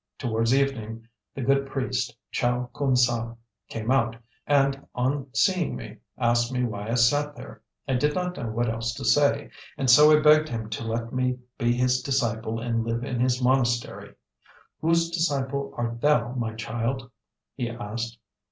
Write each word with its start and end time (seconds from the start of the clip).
Towards 0.17 0.51
evening 0.55 1.07
the 1.35 1.43
good 1.43 1.67
priest, 1.67 2.17
Chow 2.31 2.71
Khoon 2.73 2.95
Sah, 2.97 3.35
came 3.69 3.91
out, 3.91 4.15
and, 4.47 4.87
on 4.95 5.27
seeing 5.31 5.75
me, 5.75 5.97
asked 6.17 6.51
me 6.51 6.63
why 6.63 6.89
I 6.89 6.95
sat 6.95 7.35
there. 7.35 7.61
I 7.87 7.93
did 7.93 8.15
not 8.15 8.35
know 8.35 8.47
what 8.49 8.67
else 8.67 8.95
to 8.95 9.05
say, 9.05 9.51
and 9.77 9.91
so 9.91 10.09
I 10.11 10.19
begged 10.19 10.49
him 10.49 10.71
to 10.71 10.85
let 10.87 11.13
me 11.13 11.37
be 11.59 11.73
his 11.73 12.01
disciple 12.01 12.59
and 12.59 12.83
live 12.83 13.03
in 13.03 13.19
his 13.19 13.43
monastery. 13.43 14.15
'Whose 14.81 15.11
disciple 15.11 15.71
art 15.77 16.01
thou, 16.01 16.33
my 16.33 16.55
child?' 16.55 17.11
he 17.53 17.69
asked. 17.69 18.17